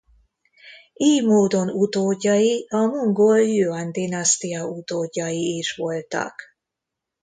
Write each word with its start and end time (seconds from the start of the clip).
Ily 0.99 1.21
módon 1.25 1.69
utódjai 1.69 2.65
a 2.69 2.77
mongol 2.77 3.41
Jüan-dinasztia 3.41 4.67
utódjai 4.67 5.57
is 5.57 5.75
voltak. 5.75 6.41